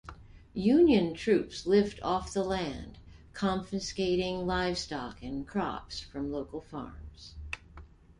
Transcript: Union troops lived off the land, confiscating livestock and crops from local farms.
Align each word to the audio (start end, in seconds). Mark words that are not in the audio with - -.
Union 0.55 1.13
troops 1.13 1.67
lived 1.67 1.99
off 2.01 2.33
the 2.33 2.41
land, 2.43 2.97
confiscating 3.33 4.47
livestock 4.47 5.21
and 5.21 5.45
crops 5.47 5.99
from 5.99 6.31
local 6.31 6.59
farms. 6.59 7.35